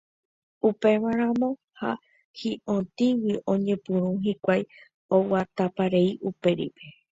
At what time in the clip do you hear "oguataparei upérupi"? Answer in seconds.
5.21-6.85